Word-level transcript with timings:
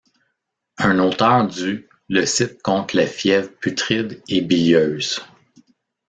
Un 0.79 0.97
auteur 0.97 1.45
du 1.45 1.87
le 2.09 2.25
cite 2.25 2.63
contre 2.63 2.97
les 2.97 3.05
fièvres 3.05 3.53
putrides 3.59 4.19
et 4.29 4.41
bilieuses. 4.41 5.19